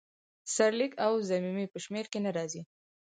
سرلیک 0.55 0.93
او 1.05 1.13
ضمیمې 1.29 1.65
په 1.71 1.77
شمیر 1.83 2.05
کې 2.11 2.19
نه 2.25 2.31
راځي. 2.37 2.61